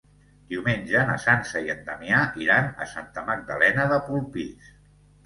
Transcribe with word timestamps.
Diumenge 0.51 1.01
na 1.09 1.17
Sança 1.25 1.61
i 1.67 1.69
en 1.73 1.83
Damià 1.89 2.21
iran 2.45 2.71
a 2.87 2.87
Santa 2.95 3.25
Magdalena 3.29 3.87
de 3.93 4.01
Polpís. 4.09 4.73